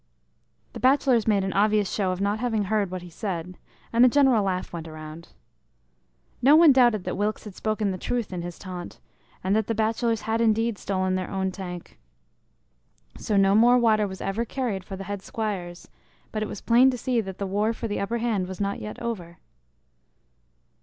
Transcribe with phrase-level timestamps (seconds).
[0.73, 3.55] The bachelors made an obvious show of not having heard what he said,
[3.93, 5.27] and a general laugh went around.
[6.41, 8.99] No one doubted that Wilkes had spoken the truth in his taunt,
[9.43, 11.99] and that the bachelors had indeed stolen their own tank.
[13.19, 15.87] So no more water was ever carried for the head squires,
[16.31, 18.99] but it was plain to see that the war for the upperhand was not yet
[18.99, 19.37] over.